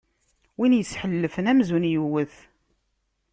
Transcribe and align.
Win 0.57 0.77
isḥellfen, 0.81 1.49
amzun 1.51 1.89
iwwet. 1.97 2.35